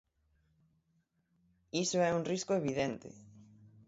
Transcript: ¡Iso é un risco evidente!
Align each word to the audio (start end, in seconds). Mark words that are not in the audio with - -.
¡Iso 1.83 1.97
é 2.09 2.11
un 2.17 2.23
risco 2.31 2.51
evidente! 2.61 3.07